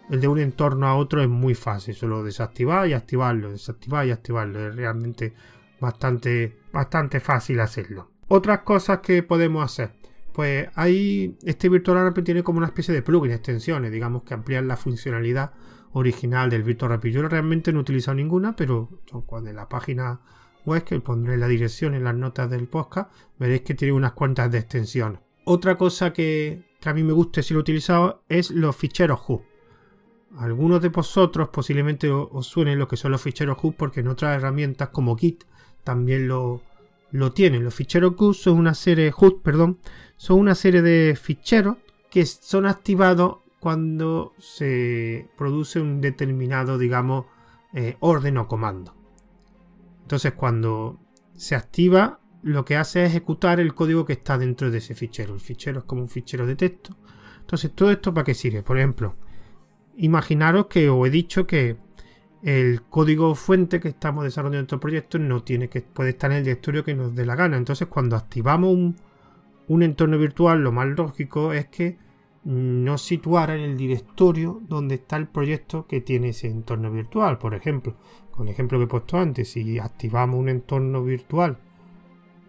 El 0.09 0.21
de 0.21 0.27
un 0.27 0.39
entorno 0.39 0.87
a 0.87 0.95
otro 0.95 1.21
es 1.21 1.29
muy 1.29 1.53
fácil, 1.53 1.93
solo 1.93 2.23
desactivar 2.23 2.87
y 2.87 2.93
activarlo, 2.93 3.51
desactivar 3.51 4.07
y 4.07 4.11
activarlo. 4.11 4.67
Es 4.67 4.75
realmente 4.75 5.33
bastante, 5.79 6.57
bastante 6.73 7.19
fácil 7.19 7.59
hacerlo. 7.59 8.09
Otras 8.27 8.59
cosas 8.59 8.99
que 8.99 9.21
podemos 9.23 9.63
hacer. 9.63 9.91
Pues 10.33 10.67
hay. 10.75 11.37
Este 11.43 11.69
Virtual 11.69 12.13
tiene 12.23 12.43
como 12.43 12.57
una 12.57 12.67
especie 12.67 12.93
de 12.93 13.01
plugin, 13.01 13.31
extensiones, 13.31 13.91
digamos, 13.91 14.23
que 14.23 14.33
amplían 14.33 14.67
la 14.67 14.77
funcionalidad 14.77 15.51
original 15.93 16.49
del 16.49 16.63
Virtual 16.63 16.91
Rapid. 16.91 17.11
Yo 17.11 17.27
realmente 17.27 17.71
no 17.71 17.79
he 17.79 17.81
utilizado 17.81 18.15
ninguna, 18.15 18.55
pero 18.55 18.89
cuando 19.25 19.49
en 19.49 19.55
la 19.55 19.67
página 19.67 20.21
web, 20.69 20.83
que 20.83 20.99
pondré 20.99 21.37
la 21.37 21.47
dirección 21.47 21.93
en 21.95 22.03
las 22.03 22.15
notas 22.15 22.49
del 22.49 22.67
podcast, 22.67 23.11
veréis 23.37 23.61
que 23.61 23.73
tiene 23.73 23.93
unas 23.93 24.13
cuantas 24.13 24.51
de 24.51 24.59
extensión. 24.59 25.19
Otra 25.45 25.77
cosa 25.77 26.13
que, 26.13 26.63
a 26.85 26.93
mí 26.93 27.03
me 27.03 27.13
gusta 27.13 27.41
si 27.41 27.53
lo 27.53 27.59
he 27.59 27.61
utilizado 27.61 28.23
es 28.29 28.51
los 28.51 28.75
ficheros 28.75 29.21
HU. 29.27 29.41
algunos 30.37 30.81
de 30.81 30.89
vosotros 30.89 31.49
posiblemente 31.49 32.09
os 32.09 32.45
suenen 32.45 32.77
lo 32.77 32.87
que 32.87 32.97
son 32.97 33.11
los 33.11 33.21
ficheros 33.21 33.57
GUS 33.57 33.73
porque 33.75 34.01
en 34.01 34.09
otras 34.09 34.37
herramientas 34.37 34.89
como 34.89 35.17
Git 35.17 35.43
también 35.83 36.27
lo, 36.27 36.61
lo 37.11 37.31
tienen. 37.31 37.63
Los 37.63 37.73
ficheros 37.73 38.15
GUS 38.15 38.43
son 38.43 38.57
una 38.57 38.75
serie, 38.75 39.11
perdón, 39.43 39.79
son 40.17 40.39
una 40.39 40.53
serie 40.53 40.81
de 40.81 41.17
ficheros 41.19 41.77
que 42.11 42.25
son 42.25 42.65
activados 42.65 43.37
cuando 43.59 44.33
se 44.37 45.27
produce 45.37 45.79
un 45.79 46.01
determinado, 46.01 46.77
digamos, 46.77 47.25
eh, 47.73 47.97
orden 47.99 48.37
o 48.37 48.47
comando. 48.47 48.98
Entonces, 50.09 50.33
cuando 50.33 50.99
se 51.35 51.53
activa, 51.53 52.19
lo 52.41 52.65
que 52.65 52.75
hace 52.75 53.03
es 53.03 53.11
ejecutar 53.11 53.59
el 53.59 53.75
código 53.75 54.05
que 54.05 54.13
está 54.13 54.39
dentro 54.39 54.71
de 54.71 54.79
ese 54.79 54.95
fichero. 54.95 55.35
El 55.35 55.39
fichero 55.39 55.81
es 55.81 55.85
como 55.85 56.01
un 56.01 56.09
fichero 56.09 56.47
de 56.47 56.55
texto. 56.55 56.97
Entonces, 57.41 57.75
¿todo 57.75 57.91
esto 57.91 58.11
para 58.11 58.25
qué 58.25 58.33
sirve? 58.33 58.63
Por 58.63 58.79
ejemplo, 58.79 59.17
imaginaros 59.97 60.65
que 60.65 60.89
os 60.89 61.07
he 61.07 61.11
dicho 61.11 61.45
que 61.45 61.77
el 62.41 62.81
código 62.89 63.35
fuente 63.35 63.79
que 63.79 63.89
estamos 63.89 64.23
desarrollando 64.23 64.57
en 64.57 64.61
nuestro 64.61 64.79
proyecto 64.79 65.19
no 65.19 65.43
tiene 65.43 65.69
que 65.69 65.81
puede 65.81 66.09
estar 66.09 66.31
en 66.31 66.37
el 66.37 66.43
directorio 66.43 66.83
que 66.83 66.95
nos 66.95 67.13
dé 67.13 67.23
la 67.27 67.35
gana. 67.35 67.57
Entonces, 67.57 67.87
cuando 67.87 68.15
activamos 68.15 68.73
un, 68.73 68.95
un 69.67 69.83
entorno 69.83 70.17
virtual, 70.17 70.63
lo 70.63 70.71
más 70.71 70.87
lógico 70.87 71.53
es 71.53 71.67
que 71.67 71.99
no 72.43 72.97
situara 72.97 73.55
en 73.55 73.61
el 73.61 73.77
directorio 73.77 74.61
donde 74.67 74.95
está 74.95 75.17
el 75.17 75.27
proyecto 75.27 75.85
que 75.87 76.01
tiene 76.01 76.29
ese 76.29 76.47
entorno 76.47 76.91
virtual. 76.91 77.37
Por 77.37 77.53
ejemplo, 77.53 77.95
con 78.31 78.47
el 78.47 78.53
ejemplo 78.53 78.77
que 78.77 78.85
he 78.85 78.87
puesto 78.87 79.17
antes, 79.17 79.51
si 79.51 79.77
activamos 79.79 80.39
un 80.39 80.49
entorno 80.49 81.03
virtual 81.03 81.57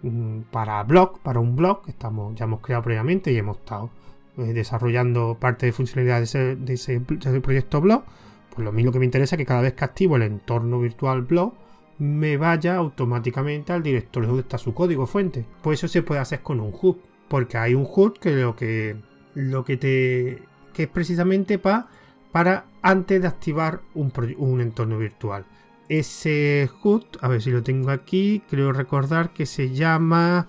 mm, 0.02 0.42
para 0.50 0.82
blog, 0.85 1.18
para 1.20 1.40
un 1.40 1.56
blog 1.56 1.85
que 1.85 1.90
estamos, 1.90 2.35
ya 2.35 2.44
hemos 2.44 2.61
creado 2.61 2.85
previamente 2.85 3.32
y 3.32 3.37
hemos 3.37 3.59
estado 3.59 3.90
eh, 4.38 4.52
desarrollando 4.52 5.37
parte 5.40 5.66
de 5.66 5.73
funcionalidad 5.73 6.20
de 6.20 6.75
ese, 6.75 7.00
proyecto 7.00 7.80
blog, 7.80 8.04
pues 8.54 8.64
lo 8.64 8.73
mismo 8.73 8.92
que 8.92 9.00
me 9.00 9.04
interesa 9.04 9.35
es 9.35 9.38
que 9.38 9.47
cada 9.47 9.62
vez 9.62 9.75
que 9.75 9.85
activo 9.85 10.16
el 10.16 10.23
entorno 10.23 10.78
virtual 10.80 11.23
blog, 11.23 11.52
me 11.99 12.38
vaya 12.38 12.76
automáticamente 12.76 13.73
al 13.73 13.82
directorio 13.82 14.28
donde 14.28 14.42
está 14.42 14.56
su 14.56 14.73
código 14.73 15.06
fuente. 15.06 15.44
Pues 15.61 15.80
eso 15.80 15.88
se 15.88 16.02
puede 16.02 16.20
hacer 16.20 16.40
con 16.40 16.61
un 16.61 16.73
hub, 16.80 16.99
porque 17.28 17.59
hay 17.59 17.75
un 17.75 17.87
hub 17.87 18.18
que 18.18 18.30
lo 18.30 18.56
que 18.56 18.97
lo 19.34 19.64
que 19.64 19.76
te 19.76 20.42
que 20.72 20.84
es 20.84 20.88
precisamente 20.88 21.58
para 21.58 22.66
antes 22.82 23.20
de 23.20 23.28
activar 23.28 23.82
un, 23.94 24.12
un 24.38 24.60
entorno 24.60 24.99
virtual. 24.99 25.44
Ese 25.88 26.70
HUD, 26.82 27.04
a 27.20 27.28
ver 27.28 27.42
si 27.42 27.50
lo 27.50 27.62
tengo 27.62 27.90
aquí, 27.90 28.42
creo 28.49 28.72
recordar 28.72 29.32
que 29.32 29.46
se 29.46 29.75
llama 29.75 30.49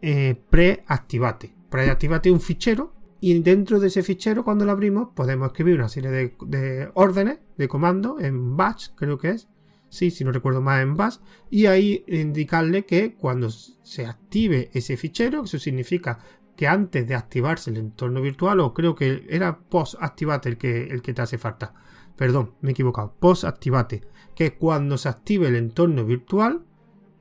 eh, 0.00 0.36
preactivate. 0.50 1.54
Preactivate 1.68 2.30
un 2.30 2.40
fichero 2.40 2.92
y 3.20 3.38
dentro 3.40 3.78
de 3.78 3.86
ese 3.86 4.02
fichero 4.02 4.44
cuando 4.44 4.64
lo 4.64 4.72
abrimos 4.72 5.10
podemos 5.14 5.46
escribir 5.46 5.76
una 5.76 5.88
serie 5.88 6.10
de, 6.10 6.90
órdenes, 6.94 7.38
de 7.56 7.68
comandos 7.68 8.20
en 8.20 8.56
batch, 8.56 8.88
creo 8.96 9.16
que 9.16 9.30
es. 9.30 9.48
Sí, 9.88 10.10
si 10.10 10.24
no 10.24 10.32
recuerdo 10.32 10.60
más 10.60 10.82
en 10.82 10.96
bash. 10.96 11.18
Y 11.50 11.66
ahí 11.66 12.04
indicarle 12.08 12.84
que 12.84 13.14
cuando 13.14 13.50
se 13.50 14.06
active 14.06 14.70
ese 14.72 14.96
fichero, 14.96 15.44
eso 15.44 15.58
significa 15.58 16.18
que 16.56 16.66
antes 16.66 17.06
de 17.06 17.14
activarse 17.14 17.70
el 17.70 17.78
entorno 17.78 18.20
virtual, 18.20 18.60
o 18.60 18.74
creo 18.74 18.94
que 18.94 19.26
era 19.28 19.58
post-activate 19.58 20.48
el 20.50 20.58
que, 20.58 20.84
el 20.84 21.02
que 21.02 21.14
te 21.14 21.22
hace 21.22 21.38
falta. 21.38 21.74
Perdón, 22.16 22.54
me 22.60 22.70
he 22.70 22.72
equivocado. 22.72 23.14
Post-activate. 23.18 24.02
Que 24.34 24.54
cuando 24.54 24.98
se 24.98 25.08
active 25.08 25.48
el 25.48 25.56
entorno 25.56 26.04
virtual, 26.04 26.64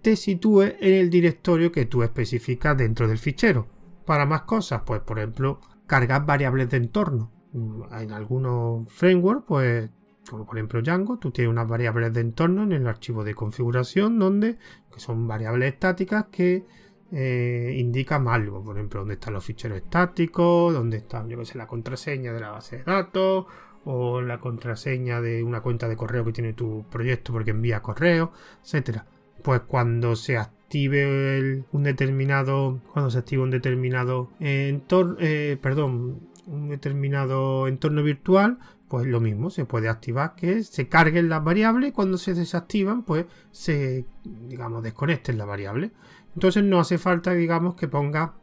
te 0.02 0.16
sitúe 0.16 0.64
en 0.80 0.94
el 0.94 1.10
directorio 1.10 1.72
que 1.72 1.86
tú 1.86 2.04
especificas 2.04 2.78
dentro 2.78 3.08
del 3.08 3.18
fichero. 3.18 3.68
Para 4.06 4.26
más 4.26 4.44
cosas, 4.44 4.82
pues 4.86 5.02
por 5.02 5.20
ejemplo, 5.20 5.60
cargar 5.88 6.26
variables 6.26 6.70
de 6.70 6.78
entorno. 6.78 7.32
En 7.54 8.12
algunos 8.12 8.92
frameworks, 8.92 9.46
pues 9.48 9.90
como 10.30 10.46
por 10.46 10.58
ejemplo 10.58 10.82
Django, 10.82 11.18
tú 11.18 11.32
tienes 11.32 11.52
unas 11.52 11.68
variables 11.68 12.14
de 12.14 12.22
entorno 12.22 12.64
en 12.64 12.72
el 12.72 12.88
archivo 12.88 13.24
de 13.24 13.34
configuración 13.34 14.20
donde 14.20 14.58
que 14.94 15.00
son 15.00 15.28
variables 15.28 15.74
estáticas 15.74 16.26
que 16.32 16.66
eh, 17.12 17.76
indica 17.78 18.16
algo, 18.16 18.64
por 18.64 18.78
ejemplo, 18.78 19.02
dónde 19.02 19.16
están 19.16 19.34
los 19.34 19.44
ficheros 19.44 19.78
estáticos, 19.78 20.74
dónde 20.74 20.98
está, 20.98 21.28
yo 21.28 21.38
que 21.38 21.46
sé, 21.46 21.58
la 21.58 21.68
contraseña 21.68 22.32
de 22.32 22.40
la 22.40 22.52
base 22.52 22.78
de 22.78 22.84
datos 22.84 23.46
o 23.84 24.22
la 24.22 24.40
contraseña 24.40 25.22
de 25.22 25.44
una 25.44 25.62
cuenta 25.62 25.90
de 25.90 25.98
correo 25.98 26.24
que 26.24 26.32
tiene 26.32 26.54
tu 26.54 26.86
proyecto 26.90 27.34
porque 27.34 27.52
envía 27.52 27.82
correo, 27.82 28.32
etcétera. 28.64 29.06
Pues 29.44 29.62
cuando 29.62 30.16
se 30.16 30.38
active 30.38 31.64
un 31.72 31.84
determinado, 31.84 32.80
cuando 32.94 33.10
se 33.12 33.18
active 33.20 33.42
un 33.42 33.52
determinado 33.52 34.30
entorno, 34.40 35.18
eh, 35.20 35.58
perdón, 35.62 36.30
un 36.46 36.70
determinado 36.70 37.68
entorno 37.68 38.04
virtual, 38.04 38.60
pues 38.92 39.08
lo 39.08 39.22
mismo, 39.22 39.50
se 39.50 39.64
puede 39.64 39.88
activar 39.88 40.36
que 40.36 40.66
se 40.66 40.90
carguen 40.90 41.30
las 41.30 41.42
variables 41.42 41.92
y 41.92 41.92
cuando 41.94 42.18
se 42.18 42.34
desactivan, 42.34 43.04
pues 43.04 43.26
se, 43.50 44.06
digamos, 44.26 44.84
desconecten 44.84 45.38
las 45.38 45.48
variables. 45.48 45.92
Entonces 46.34 46.62
no 46.66 46.78
hace 46.78 46.98
falta, 46.98 47.32
digamos, 47.32 47.76
que 47.76 47.88
ponga 47.88 48.34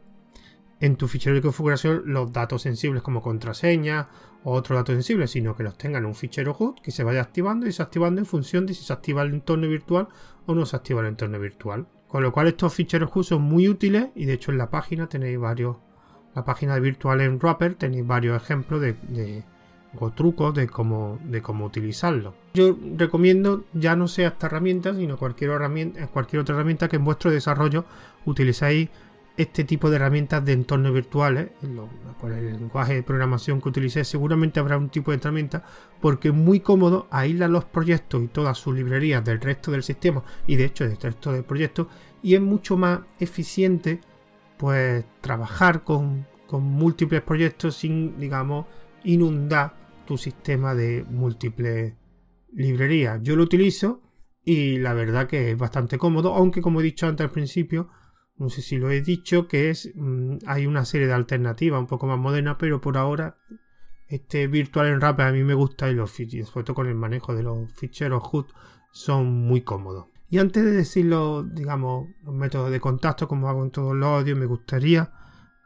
en 0.79 0.95
tu 0.95 1.07
fichero 1.07 1.35
de 1.35 1.43
configuración 1.43 2.01
los 2.07 2.33
datos 2.33 2.63
sensibles 2.63 3.03
como 3.03 3.21
contraseña 3.21 4.09
o 4.43 4.53
otros 4.53 4.79
datos 4.79 4.95
sensibles, 4.95 5.29
sino 5.29 5.55
que 5.55 5.61
los 5.61 5.77
tengan 5.77 6.01
en 6.01 6.07
un 6.07 6.15
fichero 6.15 6.55
HUD 6.57 6.79
que 6.81 6.89
se 6.89 7.03
vaya 7.03 7.21
activando 7.21 7.67
y 7.67 7.69
desactivando 7.69 8.19
en 8.19 8.25
función 8.25 8.65
de 8.65 8.73
si 8.73 8.83
se 8.83 8.91
activa 8.91 9.21
el 9.21 9.35
entorno 9.35 9.67
virtual 9.67 10.07
o 10.47 10.55
no 10.55 10.65
se 10.65 10.75
activa 10.75 11.01
el 11.01 11.07
entorno 11.09 11.39
virtual. 11.39 11.85
Con 12.07 12.23
lo 12.23 12.31
cual 12.31 12.47
estos 12.47 12.73
ficheros 12.73 13.11
HUD 13.13 13.23
son 13.23 13.43
muy 13.43 13.69
útiles 13.69 14.07
y 14.15 14.25
de 14.25 14.33
hecho 14.33 14.51
en 14.51 14.57
la 14.57 14.71
página 14.71 15.07
tenéis 15.07 15.37
varios, 15.37 15.77
la 16.33 16.43
página 16.43 16.73
de 16.73 16.79
Virtual 16.79 17.21
en 17.21 17.37
Wrapper 17.37 17.75
tenéis 17.75 18.07
varios 18.07 18.41
ejemplos 18.41 18.81
de 18.81 19.43
o 19.97 20.11
trucos 20.11 20.53
de 20.53 20.67
cómo, 20.67 21.19
de 21.23 21.41
cómo 21.41 21.65
utilizarlo. 21.65 22.33
Yo 22.53 22.77
recomiendo 22.95 23.65
ya 23.73 23.95
no 23.95 24.07
sea 24.07 24.29
esta 24.29 24.47
herramienta, 24.47 24.93
sino 24.93 25.17
cualquier, 25.17 25.51
herramienta, 25.51 26.07
cualquier 26.07 26.41
otra 26.41 26.55
herramienta 26.55 26.87
que 26.87 26.97
en 26.97 27.05
vuestro 27.05 27.31
desarrollo 27.31 27.85
utilizáis 28.25 28.89
este 29.37 29.63
tipo 29.63 29.89
de 29.89 29.95
herramientas 29.95 30.43
de 30.43 30.51
entornos 30.51 30.93
virtuales, 30.93 31.51
con 32.19 32.33
el 32.33 32.57
lenguaje 32.57 32.95
de 32.95 33.03
programación 33.03 33.61
que 33.61 33.69
utilicéis, 33.69 34.09
seguramente 34.09 34.59
habrá 34.59 34.77
un 34.77 34.89
tipo 34.89 35.11
de 35.11 35.17
herramienta 35.17 35.63
porque 36.01 36.27
es 36.27 36.33
muy 36.33 36.59
cómodo 36.59 37.07
aislar 37.09 37.49
los 37.49 37.63
proyectos 37.63 38.21
y 38.21 38.27
todas 38.27 38.57
sus 38.57 38.75
librerías 38.75 39.23
del 39.23 39.39
resto 39.39 39.71
del 39.71 39.83
sistema 39.83 40.23
y 40.45 40.57
de 40.57 40.65
hecho 40.65 40.85
del 40.85 40.97
resto 40.97 41.31
del 41.31 41.45
proyecto 41.45 41.87
y 42.21 42.35
es 42.35 42.41
mucho 42.41 42.75
más 42.75 42.99
eficiente 43.17 44.01
pues 44.57 45.05
trabajar 45.21 45.85
con, 45.85 46.27
con 46.45 46.63
múltiples 46.63 47.21
proyectos 47.21 47.77
sin 47.77 48.19
digamos 48.19 48.65
inundar 49.05 49.78
tu 50.09 50.17
sistema 50.17 50.73
de 50.73 51.05
múltiples 51.07 51.93
librerías. 52.51 53.21
Yo 53.21 53.35
lo 53.35 53.43
utilizo 53.43 54.01
y 54.43 54.79
la 54.79 54.95
verdad 54.95 55.27
que 55.27 55.51
es 55.51 55.57
bastante 55.57 55.99
cómodo, 55.99 56.33
aunque 56.33 56.63
como 56.63 56.79
he 56.79 56.83
dicho 56.83 57.05
antes 57.05 57.25
al 57.25 57.31
principio, 57.31 57.89
no 58.35 58.49
sé 58.49 58.63
si 58.63 58.77
lo 58.77 58.89
he 58.89 59.01
dicho, 59.01 59.47
que 59.47 59.69
es 59.69 59.91
mm, 59.93 60.37
hay 60.47 60.65
una 60.65 60.83
serie 60.83 61.05
de 61.05 61.13
alternativas 61.13 61.79
un 61.79 61.85
poco 61.85 62.07
más 62.07 62.17
modernas, 62.17 62.55
pero 62.57 62.81
por 62.81 62.97
ahora 62.97 63.37
este 64.07 64.47
Virtual 64.47 64.87
Enwrapper 64.87 65.27
a 65.27 65.31
mí 65.31 65.43
me 65.43 65.53
gusta 65.53 65.91
y 65.91 65.93
los 65.93 66.09
ficheros, 66.09 66.49
sobre 66.49 66.63
todo 66.63 66.73
con 66.77 66.87
el 66.87 66.95
manejo 66.95 67.35
de 67.35 67.43
los 67.43 67.71
ficheros 67.73 68.23
HUD, 68.31 68.45
son 68.91 69.31
muy 69.31 69.61
cómodos. 69.61 70.07
Y 70.27 70.39
antes 70.39 70.65
de 70.65 70.71
decirlo, 70.71 71.43
digamos, 71.43 72.07
los 72.23 72.33
métodos 72.33 72.71
de 72.71 72.79
contacto, 72.79 73.27
como 73.27 73.47
hago 73.47 73.63
en 73.63 73.69
todos 73.69 73.95
los 73.95 74.07
audios, 74.07 74.39
me 74.39 74.47
gustaría, 74.47 75.11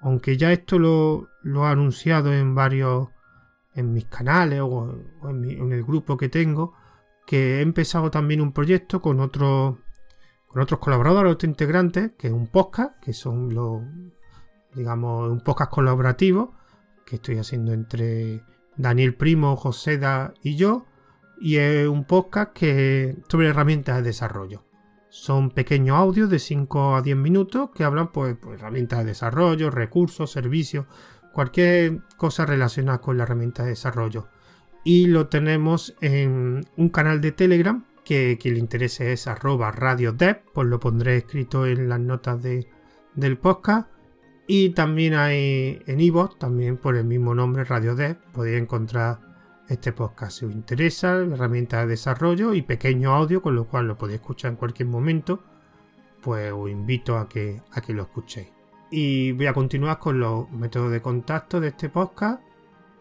aunque 0.01 0.35
ya 0.35 0.51
esto 0.51 0.79
lo, 0.79 1.29
lo 1.43 1.65
anunciado 1.65 2.33
en 2.33 2.55
varios 2.55 3.12
en 3.75 3.93
mis 3.93 4.05
canales 4.05 4.61
o, 4.61 4.93
en, 5.23 5.71
el 5.71 5.83
grupo 5.83 6.17
que 6.17 6.29
tengo, 6.29 6.73
que 7.25 7.59
he 7.59 7.61
empezado 7.61 8.11
también 8.11 8.41
un 8.41 8.51
proyecto 8.51 9.01
con 9.01 9.19
otros 9.19 9.77
con 10.47 10.61
otros 10.61 10.79
colaboradores, 10.79 11.33
otros 11.33 11.49
integrantes, 11.49 12.11
que 12.15 12.27
es 12.27 12.33
un 12.33 12.45
podcast, 12.45 12.99
que 12.99 13.11
son 13.11 13.55
los, 13.55 13.81
digamos, 14.75 15.31
un 15.31 15.41
podcast 15.41 15.71
colaborativo 15.71 16.53
que 17.07 17.15
estoy 17.15 17.39
haciendo 17.39 17.73
entre 17.73 18.43
Daniel 18.77 19.15
Primo, 19.15 19.55
Joseda 19.55 20.35
y 20.43 20.55
yo, 20.55 20.85
y 21.39 21.57
es 21.57 21.87
un 21.87 22.05
podcast 22.05 22.53
que 22.53 23.17
sobre 23.29 23.49
herramientas 23.49 23.97
de 23.97 24.03
desarrollo. 24.03 24.63
Son 25.09 25.51
pequeños 25.51 25.97
audios 25.97 26.29
de 26.29 26.39
5 26.39 26.95
a 26.95 27.01
10 27.01 27.17
minutos 27.17 27.69
que 27.73 27.83
hablan 27.83 28.11
pues, 28.11 28.35
pues 28.39 28.59
herramientas 28.59 28.99
de 28.99 29.05
desarrollo, 29.05 29.69
recursos, 29.69 30.31
servicios, 30.31 30.85
cualquier 31.33 32.01
cosa 32.15 32.45
relacionada 32.45 33.01
con 33.01 33.17
la 33.17 33.23
herramienta 33.23 33.63
de 33.63 33.69
desarrollo. 33.69 34.29
Y 34.85 35.07
lo 35.07 35.27
tenemos 35.27 35.95
en 35.99 36.65
un 36.77 36.89
canal 36.89 37.19
de 37.19 37.31
Telegram 37.31 37.83
que 38.05 38.37
quien 38.39 38.55
le 38.55 38.59
interese 38.59 39.13
es 39.13 39.27
arroba 39.27 39.71
radiodev, 39.71 40.43
pues 40.53 40.67
lo 40.67 40.79
pondré 40.79 41.17
escrito 41.17 41.65
en 41.65 41.89
las 41.89 41.99
notas 41.99 42.41
de, 42.41 42.67
del 43.15 43.37
podcast. 43.37 43.89
Y 44.45 44.69
también 44.69 45.13
hay 45.13 45.81
en 45.87 46.01
iVoox, 46.01 46.37
también 46.37 46.77
por 46.77 46.97
el 46.97 47.05
mismo 47.05 47.33
nombre, 47.33 47.63
RadioDev, 47.63 48.17
podéis 48.33 48.61
encontrar 48.61 49.19
este 49.69 49.93
podcast 49.93 50.39
si 50.39 50.45
os 50.45 50.51
interesa, 50.51 51.15
la 51.15 51.35
herramienta 51.35 51.79
de 51.79 51.87
desarrollo 51.87 52.53
y 52.53 52.61
pequeño 52.61 53.15
audio, 53.15 53.41
con 53.41 53.55
lo 53.55 53.65
cual 53.65 53.87
lo 53.87 53.97
podéis 53.97 54.19
escuchar 54.19 54.51
en 54.51 54.57
cualquier 54.57 54.89
momento, 54.89 55.41
pues 56.21 56.51
os 56.51 56.69
invito 56.69 57.17
a 57.17 57.29
que, 57.29 57.61
a 57.71 57.79
que 57.79 57.93
lo 57.93 58.03
escuchéis. 58.03 58.49
Y 58.91 59.31
voy 59.31 59.47
a 59.47 59.53
continuar 59.53 59.99
con 59.99 60.19
los 60.19 60.51
métodos 60.51 60.91
de 60.91 61.01
contacto 61.01 61.59
de 61.59 61.69
este 61.69 61.89
podcast. 61.89 62.41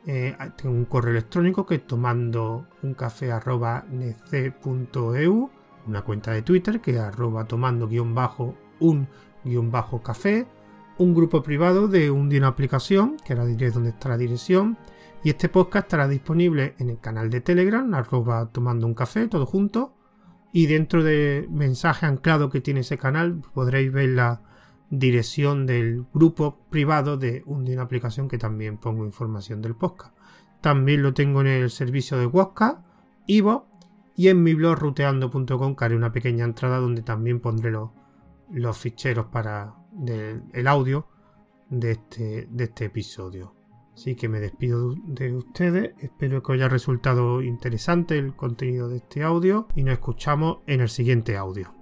eh, 0.06 0.36
tengo 0.56 0.74
un 0.74 0.84
correo 0.86 1.12
electrónico 1.12 1.64
que 1.64 1.76
es 1.76 1.86
tomando 1.86 2.66
un 2.82 2.94
café 2.94 3.30
una 5.86 6.02
cuenta 6.02 6.32
de 6.32 6.42
Twitter 6.42 6.80
que 6.80 6.92
es 6.92 6.98
arroba 6.98 7.44
tomando 7.44 7.88
bajo 8.14 8.56
un 8.80 9.70
bajo 9.70 10.02
café, 10.02 10.46
un 10.98 11.14
grupo 11.14 11.42
privado 11.42 11.88
de 11.88 12.10
un 12.10 12.28
de 12.28 12.38
una 12.38 12.48
aplicación, 12.48 13.16
que 13.24 13.32
ahora 13.32 13.46
diré 13.46 13.70
dónde 13.70 13.90
está 13.90 14.08
la 14.08 14.16
dirección, 14.16 14.78
y 15.24 15.30
este 15.30 15.48
podcast 15.48 15.86
estará 15.86 16.08
disponible 16.08 16.74
en 16.78 16.90
el 16.90 16.98
canal 16.98 17.30
de 17.30 17.40
Telegram, 17.40 17.92
arroba 17.94 18.50
tomando 18.50 18.86
un 18.86 18.94
café, 18.94 19.28
todo 19.28 19.46
junto, 19.46 19.94
y 20.52 20.66
dentro 20.66 21.02
de 21.02 21.46
mensaje 21.50 22.06
anclado 22.06 22.50
que 22.50 22.60
tiene 22.60 22.80
ese 22.80 22.98
canal 22.98 23.40
podréis 23.54 23.92
ver 23.92 24.10
la 24.10 24.42
dirección 24.92 25.64
del 25.64 26.04
grupo 26.12 26.58
privado 26.68 27.16
de 27.16 27.42
un 27.46 27.64
de 27.64 27.72
una 27.72 27.82
aplicación 27.82 28.28
que 28.28 28.36
también 28.36 28.76
pongo 28.76 29.06
información 29.06 29.62
del 29.62 29.74
podcast. 29.74 30.14
También 30.60 31.02
lo 31.02 31.14
tengo 31.14 31.40
en 31.40 31.46
el 31.46 31.70
servicio 31.70 32.18
de 32.18 32.26
WhatsApp, 32.26 32.84
Ivo 33.26 33.66
y 34.14 34.28
en 34.28 34.42
mi 34.42 34.52
blog 34.52 34.78
ruteando.com 34.78 35.74
que 35.74 35.84
haré 35.84 35.96
una 35.96 36.12
pequeña 36.12 36.44
entrada 36.44 36.76
donde 36.76 37.00
también 37.00 37.40
pondré 37.40 37.70
los, 37.70 38.76
ficheros 38.76 39.26
para 39.26 39.74
el 40.52 40.66
audio 40.66 41.06
de 41.70 41.92
este, 41.92 42.48
de 42.50 42.64
este 42.64 42.84
episodio. 42.84 43.54
Así 43.94 44.14
que 44.14 44.28
me 44.28 44.40
despido 44.40 44.94
de 45.06 45.34
ustedes, 45.34 45.94
espero 46.00 46.42
que 46.42 46.52
haya 46.52 46.68
resultado 46.68 47.40
interesante 47.40 48.18
el 48.18 48.34
contenido 48.34 48.90
de 48.90 48.98
este 48.98 49.22
audio 49.22 49.68
y 49.74 49.84
nos 49.84 49.94
escuchamos 49.94 50.58
en 50.66 50.82
el 50.82 50.90
siguiente 50.90 51.36
audio. 51.38 51.81